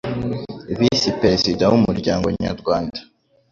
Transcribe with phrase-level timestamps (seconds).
[0.77, 2.99] visi perezida w umuryango nyarwanda